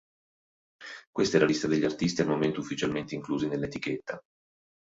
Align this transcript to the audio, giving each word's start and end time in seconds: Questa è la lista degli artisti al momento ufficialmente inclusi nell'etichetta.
Questa 1.11 1.37
è 1.37 1.39
la 1.39 1.45
lista 1.45 1.67
degli 1.67 1.85
artisti 1.85 2.21
al 2.21 2.27
momento 2.27 2.59
ufficialmente 2.59 3.13
inclusi 3.13 3.47
nell'etichetta. 3.47 4.19